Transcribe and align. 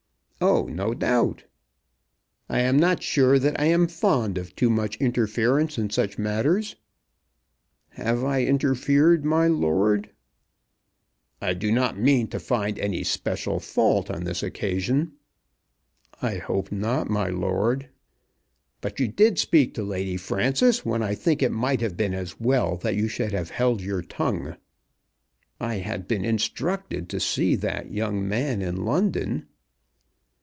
"Oh, 0.43 0.65
no 0.65 0.95
doubt!" 0.95 1.43
"I 2.49 2.61
am 2.61 2.75
not 2.79 3.03
sure 3.03 3.37
that 3.37 3.59
I 3.59 3.65
am 3.65 3.85
fond 3.87 4.39
of 4.39 4.55
too 4.55 4.71
much 4.71 4.95
interference 4.95 5.77
in 5.77 5.91
such 5.91 6.17
matters." 6.17 6.77
"Have 7.89 8.23
I 8.23 8.41
interfered, 8.43 9.23
my 9.23 9.47
lord?" 9.47 10.09
"I 11.39 11.53
do 11.53 11.71
not 11.71 11.99
mean 11.99 12.27
to 12.29 12.39
find 12.39 12.79
any 12.79 13.03
special 13.03 13.59
fault 13.59 14.09
on 14.09 14.23
this 14.23 14.41
occasion." 14.41 15.11
"I 16.23 16.37
hope 16.37 16.71
not, 16.71 17.07
my 17.07 17.29
lord." 17.29 17.89
"But 18.81 18.99
you 18.99 19.07
did 19.09 19.37
speak 19.37 19.75
to 19.75 19.83
Lady 19.83 20.17
Frances 20.17 20.83
when 20.83 21.03
I 21.03 21.13
think 21.13 21.43
it 21.43 21.51
might 21.51 21.81
have 21.81 21.95
been 21.95 22.15
as 22.15 22.39
well 22.39 22.77
that 22.77 22.95
you 22.95 23.07
should 23.07 23.31
have 23.33 23.51
held 23.51 23.79
your 23.81 24.01
tongue." 24.01 24.57
"I 25.59 25.75
had 25.75 26.07
been 26.07 26.25
instructed 26.25 27.09
to 27.09 27.19
see 27.19 27.55
that 27.57 27.91
young 27.91 28.27
man 28.27 28.63
in 28.63 28.77
London." 28.83 29.45